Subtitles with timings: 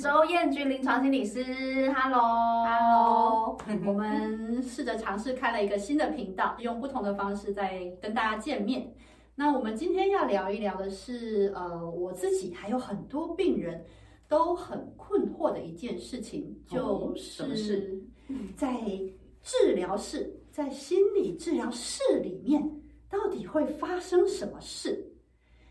[0.00, 1.90] 周燕君临床心理师。
[1.92, 8.94] Hello，Hello，我们试着尝试开了一个新的频道，用不同的方式在跟大家见面。
[9.34, 13.84] 那我们今天要聊一聊的是，呃，我自己还有很多病人
[14.28, 18.00] 都很困惑的一件事情，就是
[18.56, 18.80] 在
[19.42, 22.62] 治疗室，在心理治疗室里面，
[23.10, 25.12] 到底会发生什么事？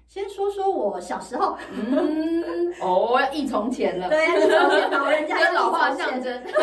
[0.07, 6.43] 先说说我小时候，嗯，哦，要忆从前了，对，忆从前，老人家 跟老话象征。
[6.43, 6.53] 对，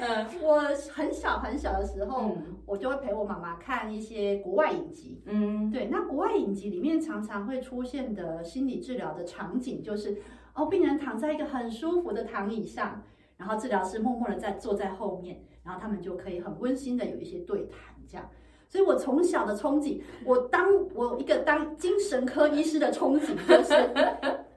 [0.00, 0.60] 嗯，我
[0.92, 10.20] 很小很小的时候，嗯、我就会陪我妈妈看一些国外影集，嗯，对，那国外影集里面常常会出现的心理治疗的场景，就是
[10.54, 13.02] 哦，病人躺在一个很舒服的躺椅上，
[13.38, 18.28] 然后治疗师默默的在坐在后面，然后他们就可以很温馨的有一些对谈，这样。
[18.72, 23.90] 所以，我从小的憧憬，我当我一个当精神科医师的憧憬， 就是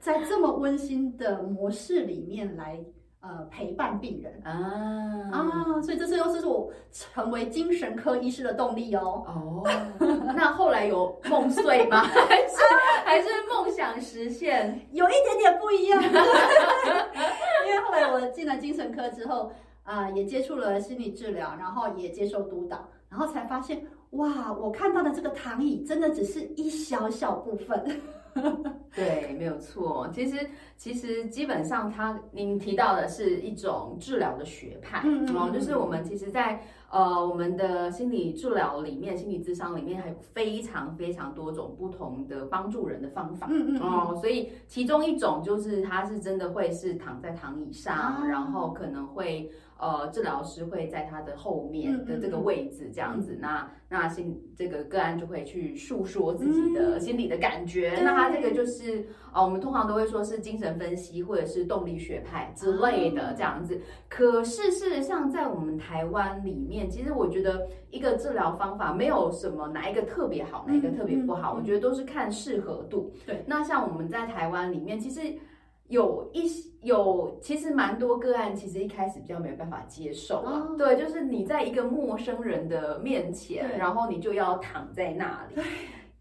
[0.00, 2.82] 在这么温馨的模式里面来
[3.20, 5.82] 呃陪伴病人啊啊！
[5.82, 9.22] 所以，这次又是我成为精神科医师的动力哦。
[9.26, 9.62] 哦，
[10.34, 12.00] 那后来有梦碎吗？
[12.04, 12.56] 还是
[13.04, 14.80] 还是梦想实现？
[14.92, 16.00] 有一点点不一样，
[17.66, 23.84] 因为后来我进了精神科之后啊、呃，也接触了心理治疗，然后也接受督导，然后才发现。
[24.16, 28.00] 哇，我看到的这个躺椅真的只是一小小部分。
[28.94, 30.06] 对，没有错。
[30.12, 49.50] 其实，其实基本上，他您提到的是一种治疗的学派，嗯，嗯，嗯，就是我们其实在，在呃我们的心理治疗里面，心理智商里面，还有非常非常多种不同的帮助人的方法，嗯嗯，嗯哦，所以其中一种就是它是真的会是躺在躺椅上，啊、然后可能会。
[49.78, 57.94] 呃，治疗师会在他的后面的这个位置这样子，嗯嗯、那那心这个个案就会去诉说自己的心理的感觉。
[57.98, 63.74] 嗯、那他这个就是呃，我们通常都会说是精神分析或者是动力学派之类的这样子。
[63.76, 73.12] 嗯、可是事实上，在我们台湾里面，其实我觉得一个治疗方法没有什么哪一个特别好，哪一个特别不好，我觉得都是看适合度。
[73.26, 75.20] 对，那像我们在台湾里面，其实。
[75.88, 80.66] 有一些有，其实蛮多个案，其实一开始比较没有办法接受啊。
[80.68, 80.78] Oh.
[80.78, 85.62] 对，就是你在一个陌生人的面前，然后你就要躺在那里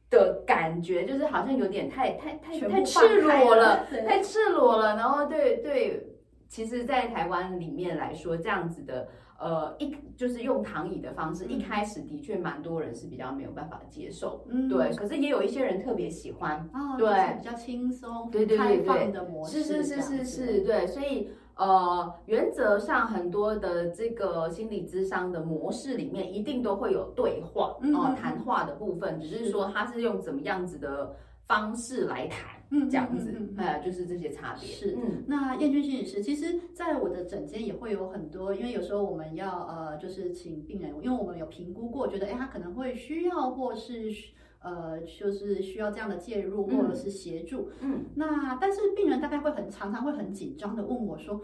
[0.09, 4.95] 的感觉，就是好像有点太太太太赤裸了， 太赤裸了。
[4.95, 6.07] 然后对对，
[6.47, 9.07] 其实，在台湾里面来说，这样子的。
[9.37, 14.89] 呃，一就是用躺椅的方式，嗯、一开始的确蛮多人是比较没有办法接受，嗯，对。
[14.95, 20.87] 可是也有一些人特别喜欢，哦、对，比较轻松、对对对对，开放的模式，是是是是是，对。
[20.87, 32.55] 所以呃，原则上很多的这个心理咨商的模式里面，一定都会有对话，嗯、呃，谈话的部分，只是说他是用怎么样子的方式来谈。
[32.71, 34.67] 嗯，这样子，呃，就是这些差别。
[34.67, 44.11] 是，嗯，那彦君心理师，其实在我的诊间也会有很多，因为有时候我们要呃，就是请病人，因为我们有评估过，觉得哎，他可能会需要，或是
[44.59, 47.69] 呃，就是需要这样的介入，或者是协助。
[47.81, 51.41] 嗯，嗯，那但是病人大概会很常常会很紧张的问我说，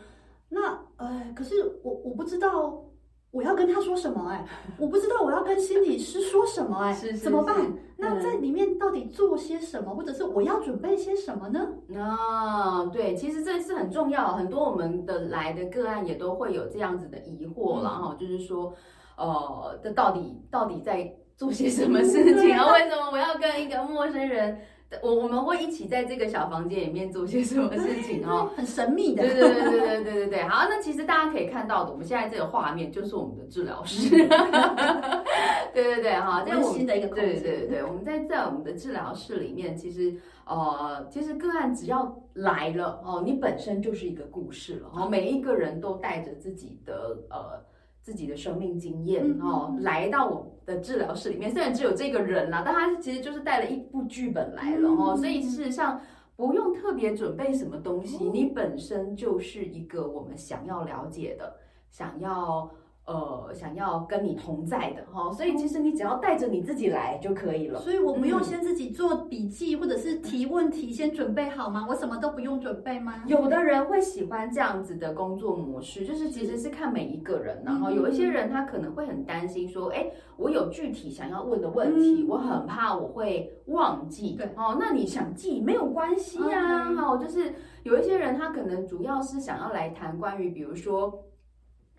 [0.49, 2.85] 那呃，可是我我不知道。
[3.31, 4.29] 我要跟他说什么？
[4.29, 4.45] 哎，
[4.77, 6.77] 我不知道我要跟心理师说什么？
[6.79, 7.73] 哎，怎么办？
[7.97, 11.69] 那在里面到底做些什么，或者是我要准备些什么呢？
[11.97, 14.33] 啊，对，其实这是很重要。
[14.33, 18.73] 很多我们的来的个案也都会有这样子的疑惑，然后就是说，
[19.17, 22.73] 呃，这到底到底在做些什么事情啊？
[22.73, 24.59] 为什么我要跟一个陌生人？
[25.01, 28.51] 我我们会一起在这个小房间里面做些什么事情哦？
[28.57, 29.23] 很神秘的。
[29.23, 30.43] 对对对对对对对对。
[30.43, 34.09] 好，那其实大家可以看到的，我们现在这个画面就是我们的治疗室。
[35.73, 37.41] 对对对，哈，这是新的一个空间。
[37.41, 40.13] 对对对，我们在在我们的治疗室里面，其实
[40.45, 44.89] 呃，其实个案只要来了哦，你本身就是一个故事了。
[44.93, 47.70] 哦，每一个人都带着自己的呃。
[48.01, 56.01] 自己的生命经验、嗯、哦，来到我的治疗室里面，虽然只有这个人啦，但他其实就是带了一部剧本来了哦，嗯、所以事实上
[56.35, 61.55] 不用特别准备什么东西，嗯、你本身就是一个我们想要了解的，
[61.89, 62.69] 想要。
[63.03, 67.79] 呃，想要跟你同在的哈，所以其实你只要带着你自己来就可以了。
[67.79, 71.85] 所以我不用先自己做笔记或者是提问题，先准备好吗？
[71.89, 73.23] 我什么都不用准备吗？
[73.25, 84.35] 有的人会喜欢这样子的工作模式，就是其实是看每一个人，然后有一些人他可能会很担心说，哎，我有具体想要问的问题，我很怕我会忘记。
[84.37, 87.51] 对哦，那你想记没有关系呀，哈，就是
[87.81, 91.25] 有一些人他可能主要是想要来谈关于，比如说。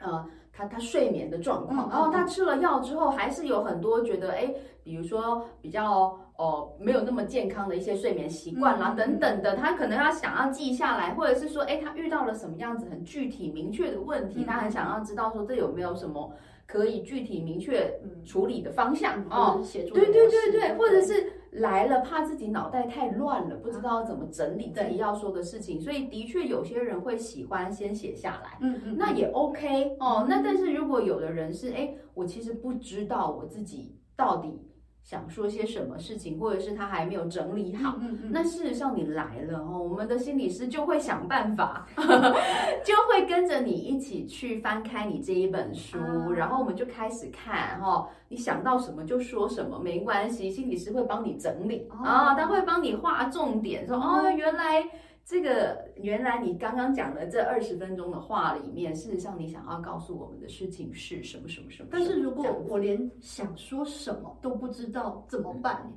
[0.04, 4.52] 呃，他他睡眠的状况，然后他吃了药之后，还是有很多觉得，哎，
[4.84, 16.32] 比如说比较哦，没有那么健康的一些睡眠习惯啦，等等的，他可能他想要记下来，或者是说，哎，他遇到了什么样子很具体明确的问题，他很想要知道说，这有没有什么
[16.66, 19.60] 可以具体明确处理的方向哦，
[19.94, 34.58] 对对对对，或者是来了怕自己脑袋太乱了，不知道怎么整理自己要说的事情，所以的确有些人会喜欢先写下来，嗯嗯，那也 OK 哦，那但是如果有的人是，哎，我其实不知道我自己到底。
[35.02, 54.84] 想说些什么事情，或者是他还没有整理好，嗯嗯，那事实上你来了哦，我们的心理师就会想办法， 就会跟着你一起去翻开你这一本书，啊、然后我们就开始看哈，你想到什么就说什么，没关系，心理师会帮你整理啊，他会帮你画重点，说哦，原来。
[55.24, 61.88] 这个原来你刚刚讲的这二十分钟的话里面，事实上你想要告诉我们的事情是什么什么什么？
[61.92, 65.90] 但是如果我连想说什么都不知道怎么办？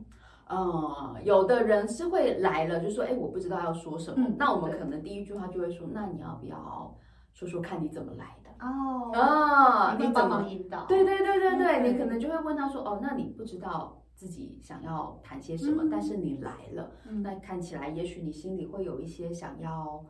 [0.47, 4.23] 呃，有的人是会来了就说，哎，我不知道要说什么。
[4.27, 6.95] 嗯、那我们可能第一句话就会说，那你要不要
[7.33, 8.49] 说说看你怎么来的？
[8.63, 10.85] 哦哦，你帮忙引导？
[10.85, 13.99] 对对对对对，嗯、你可能就会问他说，哦，那你不知道。
[14.15, 20.01] 自己想要谈些什么，嗯、但是你来了，嗯、那看起来也许你心里会有一些想要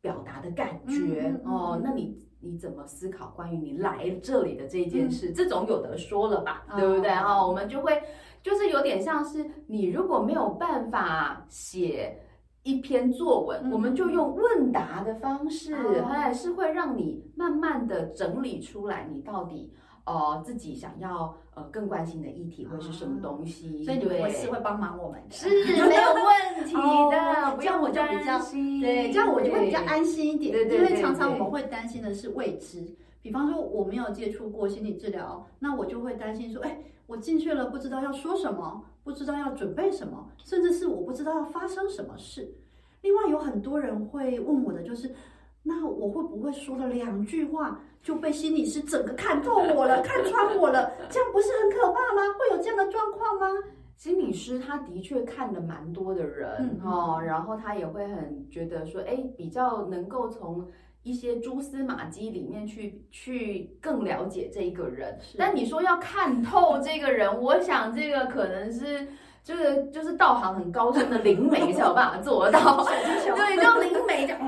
[0.00, 1.78] 表达的感觉、哦。
[1.84, 5.30] 那你你怎么思考关于你来这里的这件事？
[5.30, 7.10] 嗯、这种有得说了吧，嗯、对不对？
[7.10, 8.02] 哈、哦，我们就会
[8.42, 12.18] 就是有点像是你如果没有办法写
[12.62, 19.72] 一篇作文，嗯、我们就用问答的方式，还、嗯、是会让你慢慢的整理出来，你到底。
[20.10, 23.84] 哦，自己想要呃更关心的议题会是什么东西？
[23.84, 28.38] 所以你们是会帮忙我们的，是没有问题的， 这样我就比较
[28.80, 30.50] 对，这样我就会比较安心一点。
[30.52, 32.84] 对对，因为常常我们会担心的是未知，
[33.22, 36.76] 比方说我没有接触过心理治疗，那我就会担心说，哎，
[37.06, 42.52] 我进去了不知道要说什么，不知道要准备什么，甚至是我不知道要发生什么事。
[43.02, 45.14] 另外有很多人会问我的就是。
[45.62, 50.90] 那我会不会说了两句话就被心理师整个看透我了，看穿我了？
[51.10, 52.22] 这样不是很可怕吗？
[52.38, 53.46] 会有这样的状况吗？
[53.96, 60.66] 心理师他的确看了蛮多的人，哦，然后他也会很觉得说，哎，比较能够从
[61.02, 65.18] 一些蛛丝马迹里面去去更了解这一个人。
[65.36, 69.06] 但你说要看透这个人，我想这个可能是。
[69.42, 74.38] 就是就是道行很高深的灵媒才有办法做到，对，叫灵媒讲，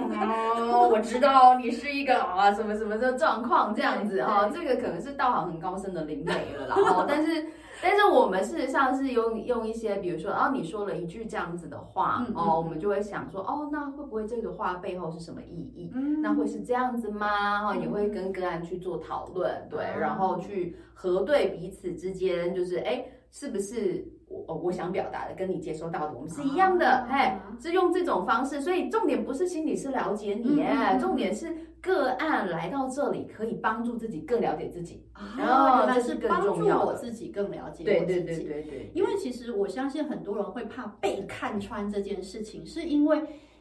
[0.71, 6.77] 哦，我知道你是一个啊什么什么的状况这样子啊，这个可能是道行很高深的灵媒了啦。
[6.77, 7.47] 哦，但是
[7.83, 15.91] 但是我们事实上是用用一些，比如说，哦，你说了一句这样子的话，哦，我们就会想说，哦，那会不会这个话背后是什么意义？
[15.95, 17.67] 嗯，那会是这样子吗？
[17.67, 24.07] 哦，也会跟个案去做讨论，对，然后去核对彼此之间，就是哎，是不是？
[24.47, 35.05] 我我想表达的跟你接收到的我们是一样的，哎，是用这种方式，所以重点不是心理师了解你，哎，重点是个案来到这里可以帮助自己更了解自己，
[35.37, 38.23] 然后这是帮助我自己更了解我自己。
[38.23, 43.21] 对对对对对，因为其实我相信很多人会怕被看穿这件事情，是因为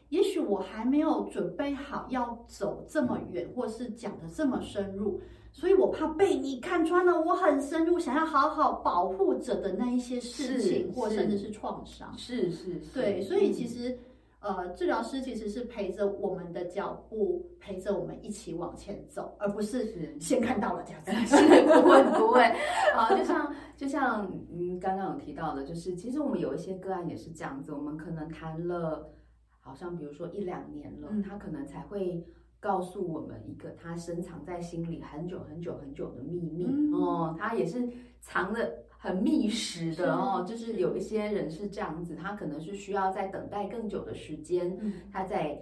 [0.09, 5.21] 也许我还没有准备好要走这么远，或是讲的这么深入。
[5.53, 12.11] 所以我怕被你看穿了，我很深入想要好好保护着的那一些事情，或甚至是创伤。
[12.17, 13.21] 是是是，对。
[13.21, 13.99] 所以其实，
[14.39, 21.35] 呃，治疗师其实是陪着我们的脚步，陪着我们一起往前走，而不是先看到了这样子。
[21.81, 22.41] 不会不会，
[22.95, 29.11] 啊， 就像就像嗯刚刚有提到的，就是其实我们有一些个案也是这样子，我们可能谈了，
[29.59, 32.25] 好像比如说一两年了，他可能才会。
[32.61, 37.89] 告诉我们一个他深藏在心里很久很久很久的秘密、嗯、哦，他也是
[38.19, 45.59] 藏得很密实的哦，是就是有一些人是这样子，他可能是需要在等待更久的时间，嗯、他在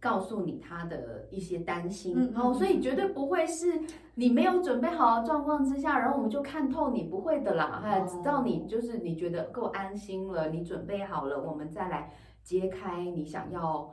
[0.00, 3.80] 告诉你他的一些担心、嗯、哦，所以绝对不会是
[4.16, 13.88] 你没有准备好的状况之下，然后我们就看透你，不会的啦，哈、哦，直到你就是你觉得够安心了，你准备好了，我们再来揭开你想要。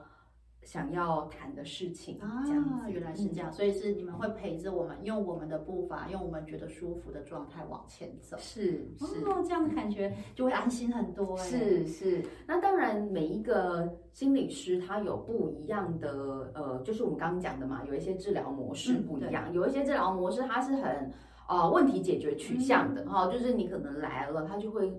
[0.64, 2.44] 想要谈的事情啊，
[2.90, 8.36] 原来是这样，所以是你们会陪着我们，用我们的步伐，用我们觉得舒服的状态往前走。
[8.38, 11.38] 是是，哦，这样的感觉就会安心很多。
[11.38, 21.10] 是是，那当然每一个心理师他有不一样的，呃，就是我们刚刚讲的嘛，有一些治疗模式不一样，有一些治疗模式它是很
[21.48, 24.94] 呃问题解决取向的哈，就是你可能来了，他就会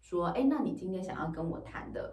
[0.00, 2.12] 说，哎，那你今天想要跟我谈的，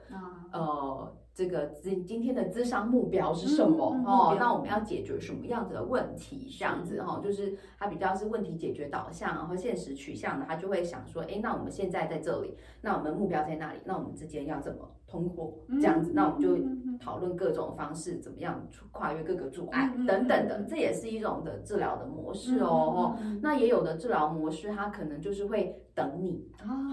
[0.52, 1.18] 呃。
[1.36, 3.94] 这个今今天的咨商目标是什么？
[3.96, 6.48] 嗯嗯、哦，那我们要解决什么样子的问题？
[6.60, 13.80] 这样子哈、哦，就是他比较是问题解决导向，然后现实取向的，他就会想说，哎，那我们现在在这里，那我们目标在那里？
[13.84, 15.58] 那我们之间要怎么通过？
[15.82, 23.18] 这样子，那我们就讨论各种方式，怎么样跨越各个阻碍等等的，这也是一种的治疗的模式哦。
[23.42, 26.43] 那也有的治疗模式，它可能就是会等你，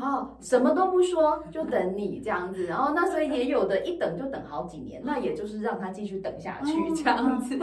[0.02, 2.66] 哦，什么都不说，就等你这样子。
[2.66, 7.58] 然后那所以也有的一等就等好几年，那也就是让他继续等下去这样子，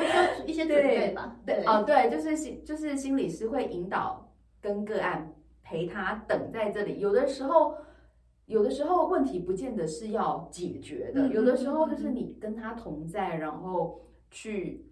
[0.47, 1.35] 一些准备吧？
[1.45, 4.27] 对，哦，对，就是心就是心理师会引导
[4.59, 6.99] 跟个案陪他等在这里。
[6.99, 7.75] 有的时候，
[8.47, 14.01] 有的时候问题不见得是要解决的，有的时候就是你跟他同在，然后
[14.31, 14.89] 去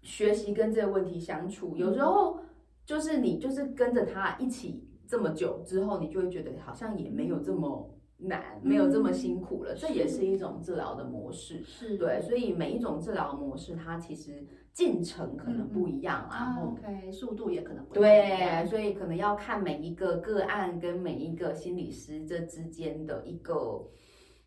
[0.00, 1.76] 学习跟这个问题相处。
[1.76, 2.40] 有时候
[2.86, 7.96] 就是你就是跟着他一起这么久之后，你就会觉得好像也没有这么。
[8.22, 23.88] 难，没有这么辛苦了，嗯、这也是一种治疗的模式，是对，所以每一种治疗模式，它其实进程可能不一样啊、嗯、，OK，速度也可能不一样，对，所以可能要看每一个个案跟每一个心理师这之间的一个。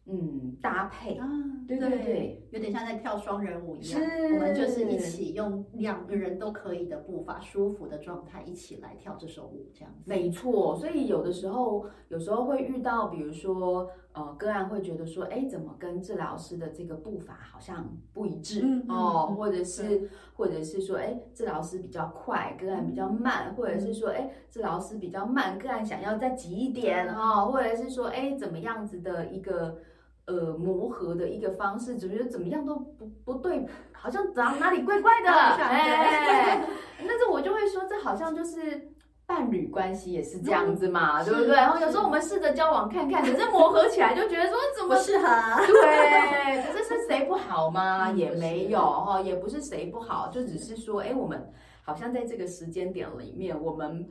[0.05, 1.25] 嗯，搭配啊，
[1.65, 4.01] 对对对，有点像在跳双人舞一样，
[4.33, 10.09] 我们就是一起用两个人都可以的步伐，舒服的状态一起来跳这首舞，这样子。
[10.09, 29.77] 没错，所以有的时候，有时候会遇到，比如说，呃，个案会觉得说，哎，怎么跟治疗师的这个步伐好像不一致、嗯、哦，或者是，或者是说，哎，治疗师比较快，个案比较慢，或者是说，哎，治疗师比较慢，个案想要再急一点哈、哦，或者是说，哎，怎么样子的一个。
[30.25, 35.29] 呃，磨合的一个方式，只觉得怎么样都不不对，好像哪哪里怪怪的。
[35.31, 36.65] 哎，
[36.99, 38.89] 但是我就会说，这好像就是
[39.25, 41.55] 伴侣关系也是这样子嘛，嗯、对不对？
[41.55, 45.25] 然后有时候我们试着交往看看，可是磨合起来就觉得说怎么适合？
[45.67, 48.09] 对， 可是是谁不好吗？
[48.11, 51.51] 也没有哈，也不是谁不好，就只是说，哎，我们
[51.81, 54.07] 好像在这个时间点里面，我们。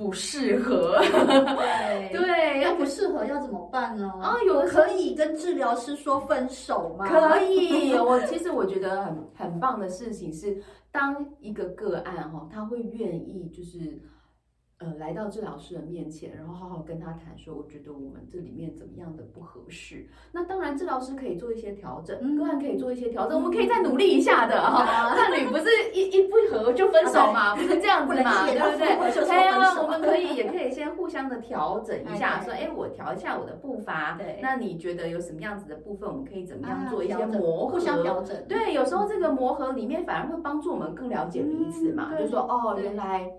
[0.00, 4.10] 不适合，对对，要不适合要怎么办呢？
[4.22, 7.06] 啊，有可以跟治疗师说分手吗？
[7.06, 14.00] 可以，我其实我觉得很很棒的事情是，当一个个案哈，他会愿意就是。
[14.80, 20.08] 呃，来到治疗师的面前，然后好好跟他谈说，我觉得我们这里面怎么样的不合适。
[20.32, 25.14] 那当然，治疗师可以做一些调整，个案可以做一些调整，我们可以再努力一下的哈。
[25.14, 29.28] 伴侣不是一一不合就分手嘛，不是这样子嘛，对不对？
[29.28, 38.34] 哎呀，我们可以也可以先互相的调整一下，说，哎，我调一下我的步伐，对，那你觉得有什么样子的部分，我们可以怎么样做一些磨合，互相调整。
[38.48, 43.30] 对，有时候这个磨合里面反而会帮助我们更了解彼此嘛，就说，哦，原来。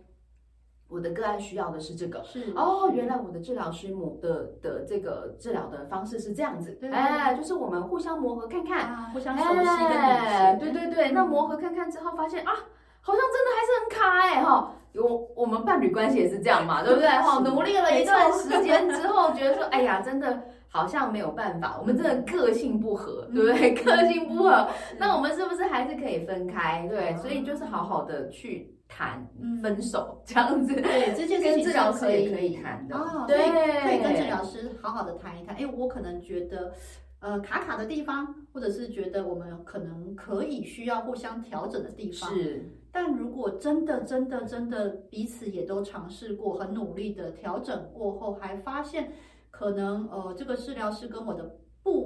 [0.92, 12.52] 我的个案需要的是这个，是哦，原来我的治疗师母的的这个治疗的方式是这样子，哎，就是我们互相磨合看看，互相熟悉的，对对对，那磨合看看之后发现啊，
[13.00, 17.08] 好像真的还是很卡哎哈，有我们伴侣关系也是这样嘛，对不对？
[17.08, 23.74] 哈，努力了一段时间之后，觉得说，哎呀，真的好像没有办法，我们真的个性不合，对不对？
[23.76, 24.68] 个性不合，
[24.98, 26.86] 那我们是不是还是可以分开？
[26.90, 28.76] 对，所以就是好好的去。
[28.94, 29.26] 谈
[29.62, 33.38] 分手这样子，对，这件事情治疗师也可以谈的哦，对，
[33.82, 35.56] 可以跟治疗师好好的谈一谈。
[35.56, 36.74] 哎，我可能觉得，
[37.20, 42.70] 呃，卡卡的地方，或者是觉得我们可能可以需要互相调整的地方是。
[42.92, 49.14] 但如果真的、真的、真的彼此也都尝试过，很努力的调整过后，还发现
[49.50, 51.58] 可能呃，这个治疗师跟我的步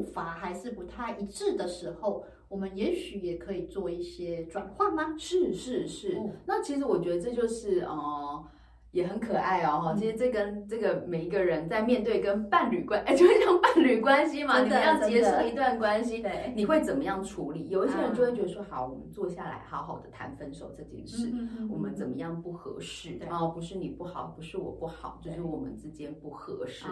[0.05, 2.25] 伐还是不太一致的时候。
[2.47, 5.15] 我们也许也可以做一些转换吗？
[5.17, 8.45] 是是是，哦、那其实我觉得这就是呃，
[8.95, 9.81] 也很可爱哦。
[9.81, 16.23] 哈、嗯，其实这跟这个每一个人在面对跟伴侣关， 哎，就会像伴侣关系嘛，你们要结束一段关系，
[16.55, 17.67] 你会怎么样处理？
[17.67, 21.29] 有一些人就会觉得说，好，我们坐下来好好的谈分手这件事，
[21.69, 23.17] 我们怎么样不合适？
[23.17, 26.85] 然后对、哦、不是你不好，不是我不好，就是我们之间不合适。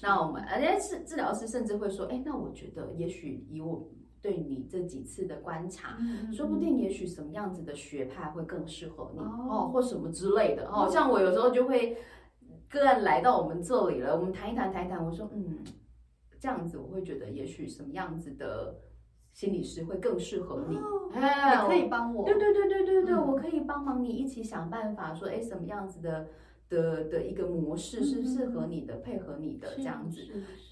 [0.00, 3.86] 那我们而且是治疗师甚至会说，哎，那我觉得也许以我。
[4.22, 10.88] 对你这几次的观察，嗯、说不定也许什么样子的学派会更适合你哦，哦，或什么之类的哦。
[10.90, 11.96] 像我有时候就会
[12.68, 15.04] 个案来到我们这里了，我们谈一谈，谈一谈。
[15.04, 15.58] 我说，嗯，
[16.38, 18.78] 这样子我会觉得也许什么样子的
[19.32, 22.24] 心理师会更适合你，哦、你，可以帮我。
[22.24, 26.28] 对对对对对对，嗯、我可以帮忙你一起想办法，说，哎，什么样子的。
[26.70, 30.20] 的的一个模式是适合你的，配合你的这样子。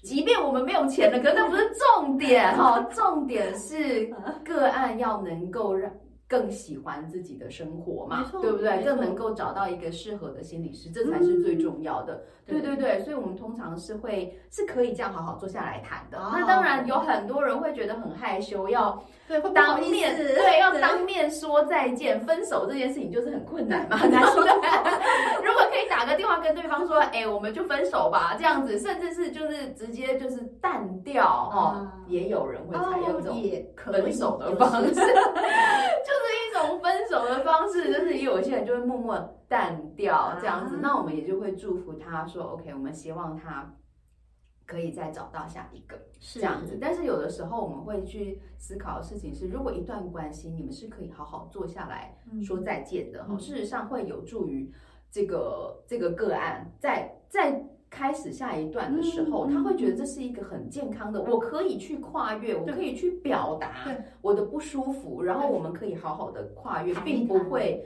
[0.01, 4.09] 即便我们没有钱了，可是那不是重点哈，重点是
[4.43, 5.91] 个案要能够让
[6.29, 8.83] 更喜欢自己的生活嘛，对不对？
[8.83, 12.23] 更能够找到一个适合的心理师，这才是最重要的。
[12.45, 16.19] 嗯、对对对，所以我们通常是会是可以这样好好坐下来谈的。
[16.19, 24.41] 哦、那当然有很多人会觉得很害羞，要对当面对，对要当面说再见，分手这件事情就是很困难嘛，很难说。
[24.43, 33.41] 如果可以打个电话跟对方说，哎，我们就分手吧，这样子，甚至是就是直接就是淡掉哈、嗯哦，也有人会采用这种
[33.93, 34.93] 分手的方式。
[34.93, 35.01] 就
[36.18, 43.75] 是一种分手的方式，就是有些人就会默默淡掉这样子，那我们也就会祝福他说，OK，我们希望他
[44.65, 46.77] 可以再找到下一个这样子。
[46.79, 54.71] 但是有的时候我们会去思考的事情是，如果一段关系你们是可以好好坐下来说再见的，事实上会有助于
[55.11, 57.65] 这个这个个案在在。
[57.89, 63.87] 开始下一段的时候，嗯、他会觉得这是一个很健康的，嗯、我可以去跨越，我可以去表达
[64.21, 67.83] 我的不舒服，然后我们可以好好的跨越，并不会，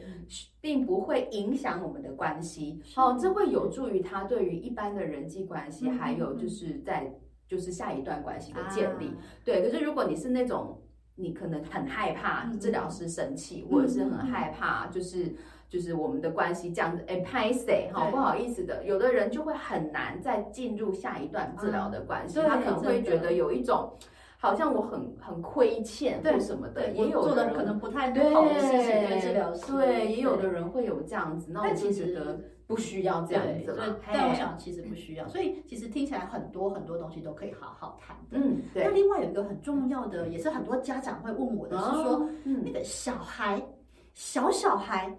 [0.59, 2.81] 并不会影响我们的关系。
[2.93, 7.15] 好，这会有助于他对于一般的人际关系，还有就是在
[7.47, 9.07] 就是下一段关系的建立。
[9.07, 10.77] 啊、对，可是如果你是那种，
[11.15, 15.35] 你可能很害怕治疗师生气，或者是很害怕就是。
[15.69, 23.91] 就是我们的关系这样子，哎，拍谁哈，不好意思的，有的人就会很难再进入下一段治疗的关系，他可能会觉得有一种
[24.37, 33.75] 好像我很很亏欠或什么的，也有的人可能不太好的事情对治疗师，对，也有的人会有这样子，那我就觉得不需要这样子，
[34.11, 38.37] 但我想其实不需要，所以其实听起来很多很多东西都可以好好谈的。
[38.37, 38.85] 嗯，对。
[38.85, 42.29] 那另外有一个很重要的，也是很多家长会问我的是说，
[42.63, 43.61] 那个小孩。
[44.15, 45.11] 小小孩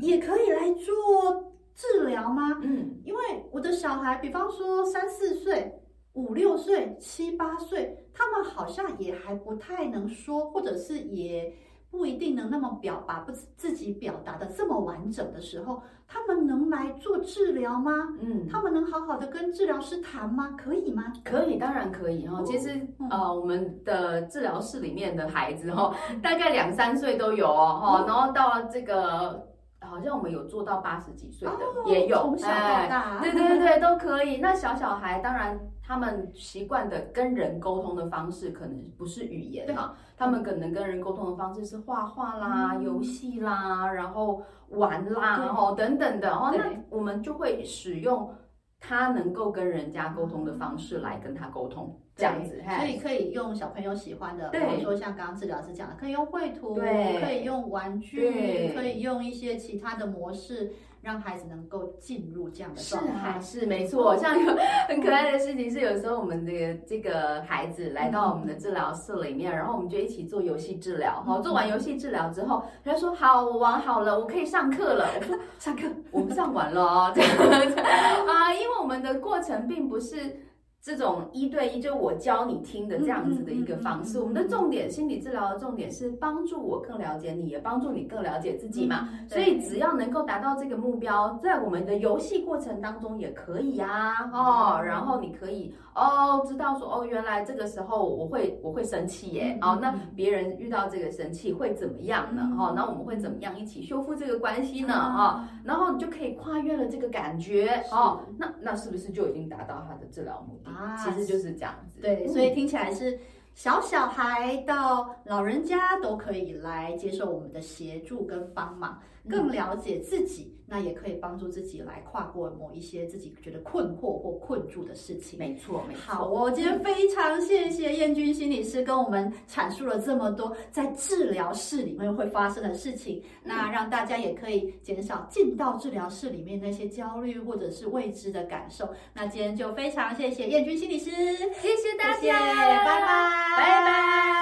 [0.00, 2.60] 也可以来做治疗吗？
[2.62, 5.72] 嗯，因为我的小孩，比方说三四岁、
[6.12, 11.52] 五六岁、七八岁，他们好像也还不太能说，或者是也。
[11.90, 17.92] 不一定能那么表把不自己表达的这么完整的时候，他们能来做治疗吗？
[18.20, 20.54] 嗯，他们能好好的跟治疗师谈吗？
[20.56, 21.12] 可以吗？
[21.24, 22.42] 可以，当然可以哈。
[22.44, 29.48] 其实、嗯、呃，我们的治疗室里面的孩子哈，大概两三岁都有哦哈，然后到这个。
[29.78, 34.38] 好像我们有做到八十几岁的，哦、也有，从小到大，对对对都可以。
[34.38, 46.52] 那小小孩当然他们习惯的跟人沟通的方式可能不是语言啊，他们可能跟人沟通的方式是画画啦、嗯、游戏啦，然后玩啦，然后等等的哦。
[46.56, 48.34] 那我们就会使用
[48.80, 51.96] 他能够跟人家沟通的方式来跟他沟通。
[52.16, 60.72] 这样子，所以可以用小朋友喜欢的，比如说像刚刚治疗师讲的，可以用绘图，可以用玩具，可以用一些其他的模式，
[61.06, 63.38] 让孩子能够进入这样的状态。
[63.40, 64.16] 是，是没错。
[64.16, 64.56] 像有
[64.88, 71.22] 很可爱的事情是，有时候我们的这个孩子来到我们的治疗室里面，然后我们就一起做游戏治疗。
[71.24, 77.12] 好，做完游戏治疗之后，他说：“好，我玩好了，我可以上课了。”我说：“上课，我们上完了哦。
[77.14, 80.44] ”这样子啊，因为我们的过程并不是。
[80.86, 84.20] 这种一对一，就我教你听的这样子的一个方式。
[84.20, 89.08] 我们的重点，心理治疗的重点是帮助我更了解你，也帮助你更了解自己嘛。
[89.28, 102.48] 所以只要能够达到这个目标，在我们的游戏过程当中也可以呀，哦，然后你可以哦知道说哦，原来这个时候我会我会生气耶，哦，那别人遇到这个生气会怎么样呢？
[102.56, 104.94] 哦，那我们会怎么样一起修复这个关系呢？
[104.94, 110.75] 哦，然后你就可以跨越了这个感觉哦，那那是不是就已经达到他的治疗目的？
[110.76, 112.00] 啊，其实就是这样子。
[112.00, 113.18] 对，所以听起来是
[113.56, 120.52] 小小孩到老人家都可以来接受我们的协助跟帮忙，更了解自己。
[120.68, 125.38] 那也可以帮助自己来跨过某一些自己觉得困惑或困住的事情。
[125.38, 126.00] 没错，没错。
[126.04, 138.88] 好，我今天非常谢谢燕君心理师跟我们阐述了这么多在治疗室里面会发生的事情，嗯、那让大家也可以减少进到治疗室里面那些焦虑或者是未知的感受。
[139.14, 144.36] 那今天就非常谢谢燕君心理师，谢谢大家，谢谢，拜拜，拜拜。